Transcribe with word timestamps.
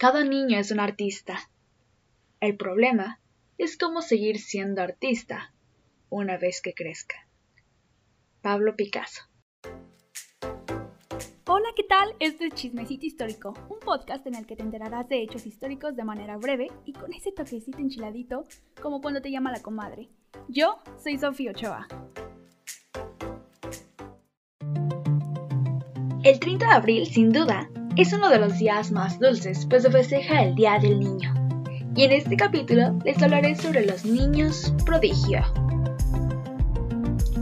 Cada 0.00 0.24
niño 0.24 0.58
es 0.58 0.70
un 0.70 0.80
artista. 0.80 1.50
El 2.40 2.56
problema 2.56 3.20
es 3.58 3.76
cómo 3.76 4.00
seguir 4.00 4.38
siendo 4.38 4.80
artista 4.80 5.52
una 6.08 6.38
vez 6.38 6.62
que 6.62 6.72
crezca. 6.72 7.28
Pablo 8.40 8.76
Picasso. 8.76 9.24
Hola, 11.46 11.68
¿qué 11.76 11.82
tal? 11.82 12.14
Este 12.18 12.46
es 12.46 12.54
Chismecito 12.54 13.04
Histórico, 13.04 13.52
un 13.68 13.78
podcast 13.78 14.26
en 14.26 14.36
el 14.36 14.46
que 14.46 14.56
te 14.56 14.62
enterarás 14.62 15.06
de 15.06 15.20
hechos 15.20 15.44
históricos 15.44 15.94
de 15.94 16.04
manera 16.04 16.38
breve 16.38 16.68
y 16.86 16.94
con 16.94 17.12
ese 17.12 17.32
toquecito 17.32 17.76
enchiladito 17.76 18.46
como 18.80 19.02
cuando 19.02 19.20
te 19.20 19.30
llama 19.30 19.52
la 19.52 19.60
comadre. 19.60 20.08
Yo 20.48 20.78
soy 20.96 21.18
Sofía 21.18 21.50
Ochoa. 21.50 21.86
El 26.24 26.40
30 26.40 26.66
de 26.66 26.72
abril, 26.72 27.06
sin 27.06 27.32
duda, 27.32 27.70
es 28.00 28.14
uno 28.14 28.30
de 28.30 28.38
los 28.38 28.58
días 28.58 28.90
más 28.92 29.18
dulces, 29.18 29.66
pues 29.66 29.82
se 29.82 29.90
festeja 29.90 30.42
el 30.42 30.54
Día 30.54 30.78
del 30.78 31.00
Niño. 31.00 31.34
Y 31.94 32.04
en 32.04 32.12
este 32.12 32.34
capítulo 32.34 32.98
les 33.04 33.22
hablaré 33.22 33.54
sobre 33.54 33.84
los 33.84 34.06
niños 34.06 34.72
prodigio. 34.86 35.42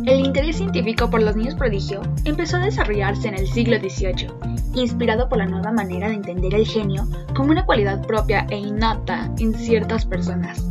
El 0.05 0.19
interés 0.19 0.57
científico 0.57 1.09
por 1.09 1.23
los 1.23 1.37
niños 1.37 1.55
prodigio 1.55 2.03
empezó 2.25 2.57
a 2.57 2.65
desarrollarse 2.65 3.29
en 3.29 3.35
el 3.35 3.47
siglo 3.47 3.77
XVIII, 3.79 4.31
inspirado 4.75 5.29
por 5.29 5.39
la 5.39 5.47
nueva 5.47 5.71
manera 5.71 6.09
de 6.09 6.15
entender 6.15 6.53
el 6.53 6.67
genio 6.67 7.07
como 7.37 7.53
una 7.53 7.65
cualidad 7.65 8.05
propia 8.05 8.45
e 8.51 8.57
innata 8.57 9.31
en 9.39 9.55
ciertas 9.55 10.07
personas. 10.07 10.67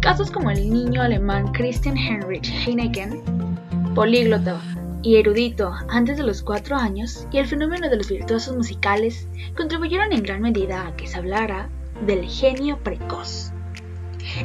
Casos 0.00 0.30
como 0.30 0.50
el 0.50 0.70
niño 0.70 1.02
alemán 1.02 1.52
Christian 1.52 1.98
Heinrich 1.98 2.50
Heineken, 2.66 3.20
políglota 3.94 4.58
y 5.06 5.18
erudito 5.18 5.72
antes 5.88 6.16
de 6.16 6.24
los 6.24 6.42
cuatro 6.42 6.74
años, 6.74 7.28
y 7.30 7.38
el 7.38 7.46
fenómeno 7.46 7.88
de 7.88 7.96
los 7.96 8.08
virtuosos 8.08 8.56
musicales 8.56 9.28
contribuyeron 9.56 10.12
en 10.12 10.24
gran 10.24 10.42
medida 10.42 10.84
a 10.84 10.96
que 10.96 11.06
se 11.06 11.16
hablara 11.16 11.68
del 12.04 12.24
genio 12.24 12.76
precoz. 12.78 13.52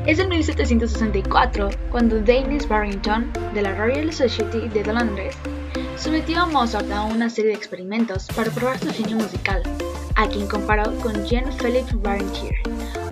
Es 0.06 0.20
en 0.20 0.30
1764 0.30 1.72
cuando 1.90 2.22
Dennis 2.22 2.68
Barrington, 2.68 3.34
de 3.56 3.64
la 3.64 3.74
Royal 3.74 4.14
Society 4.14 4.70
de 4.70 4.84
Londres, 4.86 5.36
sometió 5.98 6.42
a 6.42 6.46
Mozart 6.46 6.92
a 6.92 7.06
una 7.06 7.32
serie 7.32 7.50
de 7.50 7.58
experimentos 7.58 8.28
para 8.36 8.52
probar 8.52 8.78
su 8.78 8.94
genio 8.94 9.16
musical, 9.16 9.64
a 10.16 10.28
quien 10.28 10.46
comparó 10.46 10.96
con 11.00 11.26
Jean-Philippe 11.26 11.96
Barentier, 11.96 12.54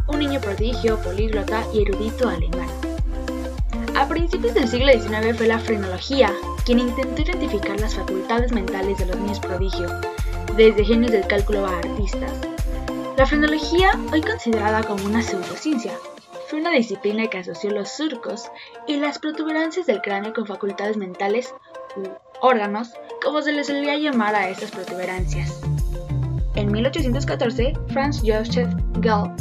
un 0.08 0.20
niño 0.20 0.40
prodigio, 0.40 1.02
políglota 1.02 1.64
y 1.74 1.82
erudito 1.82 2.30
alemán. 2.30 2.70
A 3.96 4.08
principios 4.08 4.54
del 4.54 4.68
siglo 4.68 4.92
XIX 4.92 5.36
fue 5.36 5.48
la 5.48 5.58
frenología 5.58 6.32
quien 6.70 6.82
intentó 6.82 7.24
identificar 7.24 7.80
las 7.80 7.96
facultades 7.96 8.52
mentales 8.52 9.00
de 9.00 9.08
los 9.08 9.18
niños 9.18 9.40
prodigio, 9.40 9.88
desde 10.56 10.86
genios 10.86 11.12
del 11.12 11.26
cálculo 11.26 11.66
a 11.66 11.80
artistas. 11.80 12.32
La 13.18 13.26
frenología, 13.26 14.00
hoy 14.14 14.22
considerada 14.22 14.84
como 14.84 15.04
una 15.04 15.24
pseudociencia, 15.24 15.94
fue 16.48 16.60
una 16.60 16.70
disciplina 16.70 17.26
que 17.26 17.40
asoció 17.40 17.72
los 17.72 17.90
surcos 17.90 18.52
y 18.86 18.98
las 18.98 19.18
protuberancias 19.18 19.88
del 19.88 20.00
cráneo 20.04 20.32
con 20.32 20.46
facultades 20.46 20.96
mentales 20.96 21.56
u 21.96 22.04
órganos, 22.40 22.92
como 23.24 23.42
se 23.42 23.52
les 23.52 23.66
solía 23.66 23.98
llamar 23.98 24.36
a 24.36 24.48
estas 24.48 24.70
protuberancias. 24.70 25.62
En 26.54 26.72
1814, 26.72 27.74
Franz 27.88 28.22
Joseph 28.24 28.70
Gall, 29.00 29.36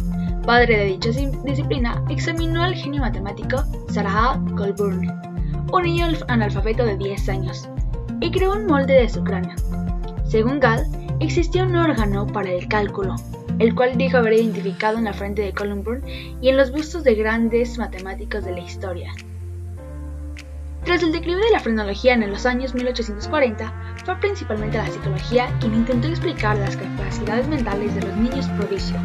padre 0.46 0.78
de 0.78 0.84
dicha 0.86 1.10
disciplina, 1.44 2.02
examinó 2.08 2.64
al 2.64 2.74
genio 2.74 3.02
matemático 3.02 3.64
Sarah 3.90 4.40
Goldburn, 4.52 5.27
un 5.72 5.82
niño 5.82 6.08
analfabeto 6.28 6.84
de 6.84 6.96
10 6.96 7.28
años, 7.28 7.68
y 8.20 8.30
creó 8.30 8.54
un 8.54 8.66
molde 8.66 8.94
de 8.94 9.08
su 9.08 9.22
cráneo. 9.24 9.56
Según 10.26 10.60
Gall, 10.60 10.84
existía 11.20 11.64
un 11.64 11.76
órgano 11.76 12.26
para 12.26 12.50
el 12.50 12.68
cálculo, 12.68 13.16
el 13.58 13.74
cual 13.74 13.96
dijo 13.96 14.18
haber 14.18 14.34
identificado 14.34 14.98
en 14.98 15.04
la 15.04 15.12
frente 15.12 15.42
de 15.42 15.52
Columburn 15.52 16.02
y 16.40 16.48
en 16.48 16.56
los 16.56 16.70
bustos 16.70 17.04
de 17.04 17.14
grandes 17.14 17.78
matemáticos 17.78 18.44
de 18.44 18.52
la 18.52 18.60
historia. 18.60 19.12
Tras 20.84 21.02
el 21.02 21.12
declive 21.12 21.44
de 21.44 21.50
la 21.50 21.60
frenología 21.60 22.14
en 22.14 22.30
los 22.30 22.46
años 22.46 22.74
1840, 22.74 23.72
fue 24.04 24.16
principalmente 24.20 24.78
la 24.78 24.86
psicología 24.86 25.48
quien 25.60 25.74
intentó 25.74 26.08
explicar 26.08 26.56
las 26.56 26.76
capacidades 26.76 27.46
mentales 27.48 27.94
de 27.94 28.02
los 28.02 28.16
niños 28.16 28.46
prodigio. 28.56 28.96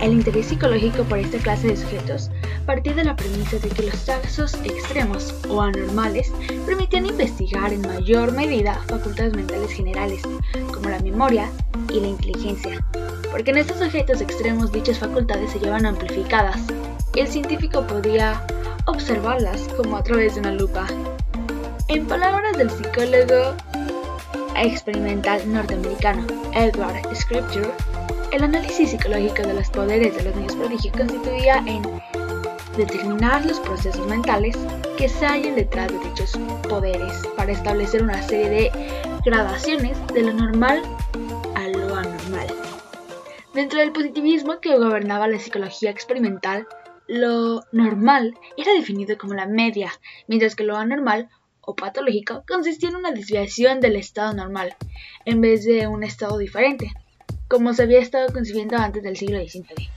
El 0.00 0.12
interés 0.12 0.46
psicológico 0.46 1.02
por 1.04 1.18
esta 1.18 1.38
clase 1.38 1.68
de 1.68 1.76
sujetos 1.76 2.30
partía 2.66 2.94
de 2.94 3.04
la 3.04 3.16
premisa 3.16 3.58
de 3.58 3.68
que 3.68 3.82
los 3.82 3.96
casos 4.00 4.54
extremos 4.64 5.34
o 5.48 5.60
anormales 5.60 6.32
permitían 6.66 7.06
investigar 7.06 7.72
en 7.72 7.82
mayor 7.82 8.32
medida 8.32 8.80
facultades 8.88 9.34
mentales 9.34 9.72
generales, 9.72 10.22
como 10.72 10.88
la 10.88 11.00
memoria 11.00 11.50
y 11.92 12.00
la 12.00 12.08
inteligencia, 12.08 12.84
porque 13.30 13.50
en 13.50 13.58
estos 13.58 13.78
sujetos 13.78 14.20
extremos 14.20 14.72
dichas 14.72 14.98
facultades 14.98 15.52
se 15.52 15.58
llevan 15.58 15.86
amplificadas 15.86 16.60
y 17.14 17.20
el 17.20 17.28
científico 17.28 17.86
podía 17.86 18.44
observarlas 18.86 19.68
como 19.76 19.96
a 19.96 20.02
través 20.02 20.34
de 20.34 20.40
una 20.40 20.52
lupa. 20.52 20.86
En 21.88 22.06
palabras 22.06 22.56
del 22.56 22.70
psicólogo 22.70 23.54
experimental 24.56 25.40
norteamericano 25.52 26.26
Edward 26.54 27.02
Scripture, 27.14 27.70
el 28.32 28.44
análisis 28.44 28.90
psicológico 28.90 29.42
de 29.42 29.54
los 29.54 29.68
poderes 29.70 30.16
de 30.16 30.22
los 30.22 30.36
niños 30.36 30.54
prodigio 30.54 30.92
constituía 30.92 31.56
en 31.66 31.82
determinar 32.80 33.44
los 33.44 33.60
procesos 33.60 34.06
mentales 34.06 34.56
que 34.96 35.08
se 35.08 35.26
hallan 35.26 35.54
detrás 35.54 35.88
de 35.92 35.98
dichos 35.98 36.32
poderes 36.68 37.12
para 37.36 37.52
establecer 37.52 38.02
una 38.02 38.22
serie 38.22 38.48
de 38.48 38.72
gradaciones 39.24 39.98
de 40.08 40.22
lo 40.22 40.32
normal 40.32 40.82
a 41.54 41.68
lo 41.68 41.94
anormal. 41.94 42.46
Dentro 43.52 43.80
del 43.80 43.92
positivismo 43.92 44.60
que 44.60 44.78
gobernaba 44.78 45.28
la 45.28 45.38
psicología 45.38 45.90
experimental, 45.90 46.66
lo 47.06 47.62
normal 47.72 48.34
era 48.56 48.72
definido 48.72 49.18
como 49.18 49.34
la 49.34 49.46
media, 49.46 49.92
mientras 50.26 50.54
que 50.54 50.64
lo 50.64 50.76
anormal 50.76 51.28
o 51.60 51.74
patológico 51.74 52.44
consistía 52.48 52.88
en 52.88 52.96
una 52.96 53.10
desviación 53.10 53.80
del 53.80 53.96
estado 53.96 54.32
normal, 54.32 54.74
en 55.26 55.40
vez 55.42 55.64
de 55.64 55.86
un 55.86 56.02
estado 56.02 56.38
diferente, 56.38 56.92
como 57.48 57.74
se 57.74 57.82
había 57.82 57.98
estado 57.98 58.32
concibiendo 58.32 58.76
antes 58.78 59.02
del 59.02 59.16
siglo 59.16 59.38
XIX. 59.38 59.90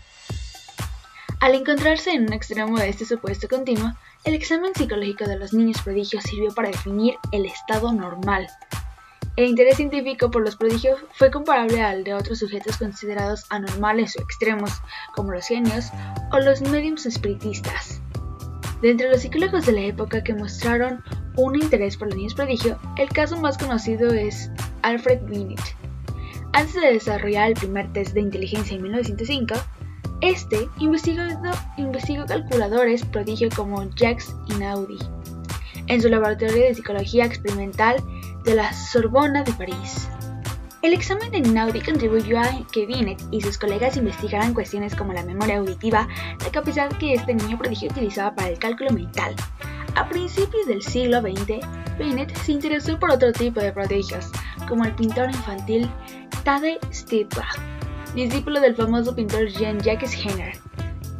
Al 1.44 1.56
encontrarse 1.56 2.12
en 2.12 2.22
un 2.22 2.32
extremo 2.32 2.78
de 2.78 2.88
este 2.88 3.04
supuesto 3.04 3.50
continuo, 3.50 3.92
el 4.24 4.34
examen 4.34 4.72
psicológico 4.74 5.26
de 5.26 5.38
los 5.38 5.52
niños 5.52 5.82
prodigios 5.82 6.24
sirvió 6.24 6.54
para 6.54 6.70
definir 6.70 7.16
el 7.34 7.46
estado 7.46 7.92
normal. 7.92 8.48
El 9.36 9.48
interés 9.48 9.76
científico 9.76 10.32
por 10.32 10.42
los 10.42 10.56
prodigios 10.56 11.02
fue 11.12 11.32
comparable 11.32 11.82
al 11.82 12.06
de 12.06 12.14
otros 12.14 12.40
sujetos 12.40 12.78
considerados 12.78 13.44
anormales 13.50 14.16
o 14.16 14.22
extremos, 14.22 14.72
como 15.14 15.34
los 15.34 15.46
genios 15.46 15.92
o 16.32 16.40
los 16.40 16.62
mediums 16.62 17.06
espiritistas. 17.06 18.00
De 18.82 18.92
entre 18.92 19.10
los 19.10 19.20
psicólogos 19.20 19.66
de 19.66 19.74
la 19.74 19.82
época 19.82 20.24
que 20.24 20.34
mostraron 20.34 21.04
un 21.36 21.62
interés 21.62 21.98
por 21.98 22.08
los 22.08 22.16
niños 22.16 22.36
prodigio, 22.36 22.80
el 22.96 23.10
caso 23.10 23.36
más 23.36 23.58
conocido 23.58 24.14
es 24.14 24.50
Alfred 24.82 25.20
Binet, 25.26 25.60
antes 26.56 26.76
de 26.76 26.94
desarrollar 26.94 27.50
el 27.50 27.56
primer 27.56 27.92
test 27.94 28.14
de 28.14 28.22
inteligencia 28.22 28.76
en 28.76 28.84
1905, 28.84 29.56
este 30.24 30.70
investigó, 30.80 31.22
investigó 31.78 32.26
calculadores 32.26 33.04
prodigio 33.06 33.50
como 33.56 33.84
Jacques 33.96 34.34
y 34.48 34.54
Naudi 34.56 34.98
en 35.88 36.02
su 36.02 36.08
laboratorio 36.08 36.64
de 36.64 36.74
psicología 36.74 37.26
experimental 37.26 37.98
de 38.46 38.56
la 38.56 38.72
Sorbona 38.74 39.44
de 39.44 39.52
París. 39.54 40.08
El 40.82 40.94
examen 40.94 41.32
de 41.32 41.42
Naudi 41.42 41.82
contribuyó 41.82 42.40
a 42.40 42.50
que 42.72 42.86
Binet 42.86 43.22
y 43.32 43.42
sus 43.42 43.58
colegas 43.58 43.98
investigaran 43.98 44.54
cuestiones 44.54 44.96
como 44.96 45.14
la 45.14 45.24
memoria 45.24 45.58
auditiva, 45.58 46.08
la 46.42 46.52
capacidad 46.52 46.90
que 46.98 47.14
este 47.14 47.34
niño 47.34 47.58
prodigio 47.58 47.90
utilizaba 47.90 48.36
para 48.36 48.50
el 48.50 48.60
cálculo 48.60 48.92
mental. 48.92 49.36
A 49.96 50.08
principios 50.10 50.66
del 50.68 50.82
siglo 50.82 51.22
XX, 51.22 51.66
Binet 51.98 52.36
se 52.38 52.52
interesó 52.52 53.00
por 53.00 53.12
otro 53.12 53.32
tipo 53.32 53.60
de 53.60 53.72
prodigios, 53.72 54.30
como 54.68 54.84
el 54.84 54.94
pintor 54.96 55.30
infantil 55.30 55.90
Tade 56.44 56.80
Stiebach, 56.92 57.73
discípulo 58.16 58.60
del 58.60 58.76
famoso 58.76 59.16
pintor 59.16 59.48
Jean-Jacques 59.48 60.16
Henner. 60.24 60.54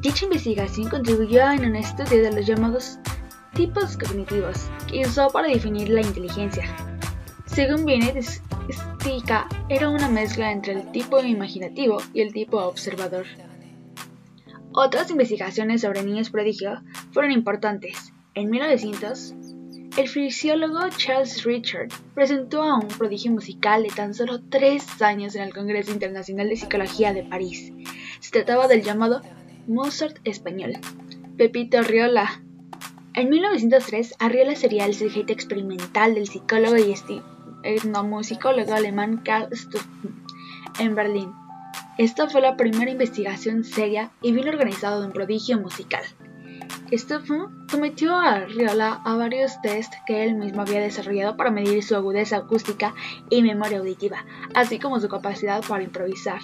Dicha 0.02 0.26
investigación 0.26 0.90
contribuyó 0.90 1.50
en 1.52 1.66
un 1.66 1.76
estudio 1.76 2.22
de 2.22 2.32
los 2.32 2.46
llamados 2.46 3.00
tipos 3.54 3.98
cognitivos 3.98 4.70
que 4.88 5.02
usó 5.02 5.30
para 5.30 5.48
definir 5.48 5.90
la 5.90 6.02
inteligencia. 6.02 6.64
Según 7.46 7.86
Binet, 7.86 8.22
Stika 8.22 9.48
era 9.70 9.90
una 9.90 10.10
mezcla 10.10 10.52
entre 10.52 10.74
el 10.74 10.92
tipo 10.92 11.20
imaginativo 11.22 11.98
y 12.14 12.22
el 12.22 12.34
tipo 12.34 12.58
observador. 12.58 13.26
Otras 14.72 15.12
investigaciones 15.12 15.82
sobre 15.82 16.04
niños 16.04 16.30
prodigio 16.30 16.82
fueron 17.12 17.32
importantes. 17.32 18.12
En 18.34 18.50
1900, 18.50 19.36
el 19.96 20.08
fisiólogo 20.08 20.90
Charles 20.98 21.44
Richard 21.44 21.90
presentó 22.16 22.64
a 22.64 22.80
un 22.80 22.88
prodigio 22.88 23.32
musical 23.32 23.84
de 23.84 23.90
tan 23.90 24.16
solo 24.16 24.42
tres 24.50 25.02
años 25.04 25.36
en 25.36 25.44
el 25.44 25.54
Congreso 25.54 25.92
Internacional 25.92 26.50
de 26.50 26.56
Psicología 26.56 27.14
de 27.14 27.24
París. 27.24 27.72
Se 28.20 28.32
trataba 28.32 28.68
del 28.68 28.82
llamado 28.82 29.22
Mozart 29.68 30.18
español, 30.24 30.74
Pepito 31.38 31.78
Arriola. 31.78 32.42
En 33.14 33.30
1903, 33.30 34.16
Arriola 34.18 34.56
sería 34.56 34.86
el 34.86 34.96
sujeto 34.96 35.32
experimental 35.32 36.16
del 36.16 36.28
psicólogo 36.28 36.78
y 36.78 36.96
etnomusicólogo 37.64 38.74
alemán 38.74 39.22
Karl 39.24 39.56
Stumpf 39.56 39.88
en 40.80 40.96
Berlín. 40.96 41.32
Esta 42.00 42.28
fue 42.28 42.42
la 42.42 42.58
primera 42.58 42.90
investigación 42.90 43.64
seria 43.64 44.12
y 44.24 44.32
bien 44.32 44.50
organizada 44.50 45.00
de 45.00 45.06
un 45.06 45.14
prodigio 45.14 45.60
musical. 45.60 46.04
Stephen 46.92 47.48
sometió 47.70 48.16
a 48.16 48.42
Riola 48.46 49.02
a 49.04 49.16
varios 49.16 49.60
tests 49.62 49.96
que 50.06 50.24
él 50.24 50.36
mismo 50.36 50.62
había 50.62 50.82
desarrollado 50.82 51.38
para 51.38 51.52
medir 51.52 51.84
su 51.84 51.96
agudeza 51.96 52.38
acústica 52.38 52.94
y 53.30 53.42
memoria 53.42 53.80
auditiva, 53.80 54.26
así 54.54 54.80
como 54.80 55.00
su 55.00 55.08
capacidad 55.08 55.64
para 55.68 55.84
improvisar. 55.84 56.42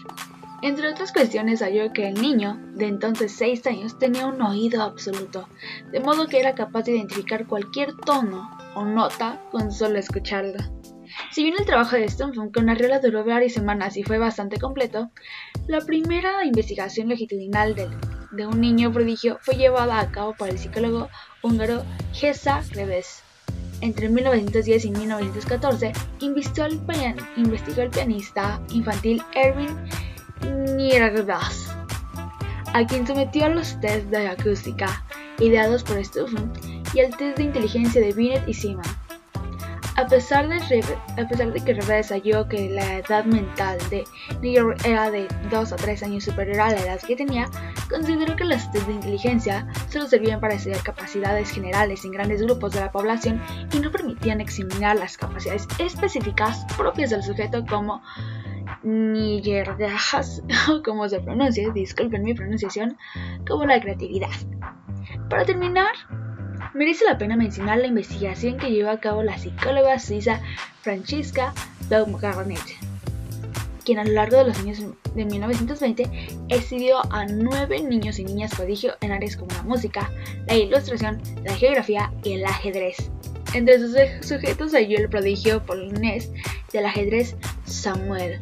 Entre 0.62 0.90
otras 0.90 1.14
cuestiones 1.14 1.62
halló 1.62 1.94
que 1.94 2.08
el 2.08 2.22
niño, 2.22 2.60
de 2.74 2.88
entonces 2.88 3.32
6 3.34 3.66
años, 3.68 3.98
tenía 3.98 4.26
un 4.26 4.42
oído 4.42 4.84
absoluto, 4.84 5.48
de 5.92 6.00
modo 6.02 6.28
que 6.28 6.40
era 6.40 6.56
capaz 6.56 6.84
de 6.84 6.94
identificar 6.94 7.48
cualquier 7.48 7.96
tono 7.96 8.50
o 8.76 8.84
nota 8.84 9.42
con 9.52 9.72
solo 9.72 10.00
escucharlo. 10.00 10.60
Si 11.32 11.44
bien 11.44 11.56
el 11.58 11.66
trabajo 11.66 11.96
de 11.96 12.08
Stonefunk 12.08 12.54
con 12.54 12.70
Arriola 12.70 13.00
duró 13.00 13.24
varias 13.24 13.54
semanas 13.54 13.98
y 13.98 14.04
fue 14.04 14.18
bastante 14.18 14.60
completo, 14.60 15.12
la 15.68 15.82
primera 15.82 16.46
investigación 16.46 17.10
longitudinal 17.10 17.76
de 18.31 18.46
un 18.46 18.62
niño 18.62 18.92
prodigio 18.92 19.40
fue 19.42 19.56
llevada 19.56 20.00
a 20.00 20.12
cabo 20.12 20.34
por 20.34 20.50
el 20.50 20.60
psicólogo 20.60 21.10
húngaro 21.42 21.84
Gesa 22.14 22.62
Reves. 22.72 23.24
Entre 23.81 24.10
1910 24.10 24.86
y 24.86 24.92
1914 24.92 25.94
investigó 26.20 26.66
el 27.81 27.90
pianista 27.90 28.62
infantil 28.70 29.24
Erwin 29.34 29.76
Niergas, 30.76 31.68
a 32.74 32.86
quien 32.86 33.08
sometió 33.08 33.46
a 33.46 33.50
los 33.50 33.80
test 33.80 34.08
de 34.08 34.28
acústica 34.28 35.04
ideados 35.40 35.84
por 35.84 36.04
Stufen 36.04 36.52
y 36.94 37.00
al 37.00 37.16
test 37.16 37.38
de 37.38 37.44
inteligencia 37.44 38.02
de 38.02 38.14
Binet 38.14 38.48
y 38.48 38.54
Simon. 38.54 38.84
A 40.00 40.07
pesar, 40.07 40.48
de, 40.48 40.56
a 41.22 41.28
pesar 41.28 41.51
de 41.51 41.60
que 41.60 41.74
Revés 41.74 42.10
halló 42.10 42.48
que 42.48 42.69
la 42.69 43.00
edad 43.00 43.25
mental 43.25 43.78
de 43.90 44.06
Nier 44.42 44.78
era 44.86 45.12
de 45.12 45.28
2 45.51 45.74
a 45.74 45.75
3 45.75 46.04
años 46.04 46.24
superior 46.24 46.62
a 46.62 46.69
la 46.69 46.80
edad 46.80 47.01
que 47.01 47.18
tenía, 47.18 47.50
consideró 47.90 48.34
que 48.38 48.46
los 48.46 48.72
test 48.72 48.88
de 48.88 48.94
inteligencia 48.94 49.68
solo 49.90 50.07
servían 50.07 50.40
para 50.40 50.54
estudiar 50.54 50.81
capacidades 50.84 51.51
generales 51.51 52.06
en 52.06 52.12
grandes 52.12 52.42
grupos 52.42 52.72
de 52.72 52.80
la 52.80 52.94
población 52.94 53.42
y 53.74 53.80
no 53.80 53.92
permitían 53.92 54.40
examinar 54.40 54.98
las 54.98 55.18
capacidades 55.18 55.68
específicas 55.80 56.66
propias 56.78 57.10
del 57.10 57.22
sujeto 57.22 57.66
como 57.66 58.02
Niyergajas, 58.84 60.42
o 60.72 60.81
como 60.81 61.10
se 61.10 61.19
pronuncia, 61.19 61.69
disculpen 61.72 62.24
mi 62.24 62.34
pronunciación, 62.34 62.98
como 63.45 63.66
la 63.66 63.81
creatividad. 63.81 64.30
Para 65.30 65.44
terminar, 65.44 65.92
merece 66.74 67.06
la 67.06 67.18
pena 67.18 67.36
mencionar 67.36 67.80
la 67.80 67.88
investigación 67.88 68.57
que 68.57 68.71
llevó 68.71 68.89
a 68.89 69.00
cabo 69.00 69.24
la 69.24 69.38
psicóloga 69.38 70.00
suiza 70.00 70.42
Francesca 70.81 71.54
Baumgartner, 71.89 72.60
quien 73.83 74.00
a 74.00 74.04
lo 74.04 74.13
largo 74.13 74.38
de 74.38 74.45
los 74.45 74.60
años 74.60 74.83
de 75.16 75.25
1920 75.25 76.10
estudió 76.50 77.00
a 77.12 77.25
nueve 77.25 77.81
niños 77.81 78.19
y 78.19 78.25
niñas 78.25 78.56
prodigio 78.56 78.94
en 79.01 79.12
áreas 79.12 79.36
como 79.36 79.51
la 79.51 79.63
música, 79.63 80.12
la 80.48 80.56
ilustración, 80.56 81.21
la 81.44 81.56
geografía 81.56 82.12
y 82.24 82.33
el 82.33 82.45
ajedrez. 82.45 83.10
Entre 83.54 83.80
sus 83.80 83.95
sujetos 84.27 84.74
halló 84.74 85.00
el 85.00 85.10
prodigio 85.10 85.66
polonés 85.66 86.31
del 86.71 86.86
ajedrez 86.86 87.36
Samuel 87.66 88.39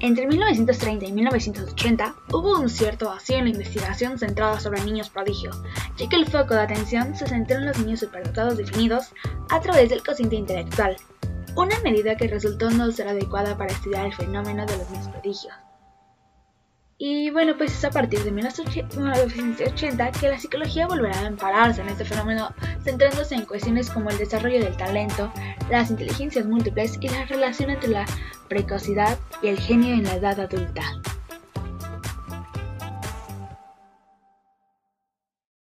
entre 0.00 0.26
1930 0.26 1.06
y 1.06 1.12
1980 1.12 2.14
hubo 2.32 2.58
un 2.58 2.68
cierto 2.68 3.06
vacío 3.06 3.38
en 3.38 3.44
la 3.44 3.50
investigación 3.50 4.18
centrada 4.18 4.60
sobre 4.60 4.84
niños 4.84 5.10
prodigio, 5.10 5.50
ya 5.96 6.08
que 6.08 6.16
el 6.16 6.26
foco 6.26 6.54
de 6.54 6.62
atención 6.62 7.16
se 7.16 7.26
centró 7.26 7.58
en 7.58 7.66
los 7.66 7.78
niños 7.78 8.00
superdotados 8.00 8.56
definidos 8.56 9.12
a 9.50 9.60
través 9.60 9.90
del 9.90 10.04
cociente 10.04 10.36
intelectual, 10.36 10.96
una 11.56 11.78
medida 11.80 12.16
que 12.16 12.28
resultó 12.28 12.70
no 12.70 12.90
ser 12.92 13.08
adecuada 13.08 13.56
para 13.56 13.72
estudiar 13.72 14.06
el 14.06 14.14
fenómeno 14.14 14.64
de 14.66 14.76
los 14.76 14.90
niños 14.90 15.08
prodigios. 15.08 15.54
Y 17.00 17.30
bueno, 17.30 17.56
pues 17.56 17.72
es 17.72 17.84
a 17.84 17.90
partir 17.90 18.24
de 18.24 18.32
1980 18.32 20.10
que 20.10 20.28
la 20.28 20.38
psicología 20.38 20.88
volverá 20.88 21.20
a 21.20 21.26
ampararse 21.26 21.80
en 21.80 21.88
este 21.88 22.04
fenómeno, 22.04 22.52
centrándose 22.82 23.36
en 23.36 23.46
cuestiones 23.46 23.88
como 23.88 24.10
el 24.10 24.18
desarrollo 24.18 24.58
del 24.58 24.76
talento, 24.76 25.32
las 25.70 25.90
inteligencias 25.90 26.46
múltiples 26.46 26.98
y 27.00 27.08
la 27.08 27.24
relación 27.26 27.70
entre 27.70 27.90
la 27.90 28.04
precocidad 28.48 29.16
y 29.42 29.48
el 29.48 29.58
genio 29.58 29.94
en 29.94 30.04
la 30.04 30.14
edad 30.14 30.40
adulta. 30.40 30.82